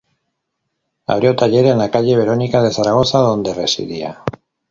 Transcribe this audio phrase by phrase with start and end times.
[1.05, 4.23] Abrió taller en la calle Verónica de Zaragoza, donde residía.